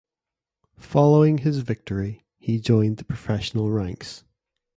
Following 0.79 1.37
his 1.37 1.59
victory, 1.59 2.25
he 2.39 2.59
joined 2.59 2.97
the 2.97 3.05
professional 3.05 3.69
ranks. 3.69 4.23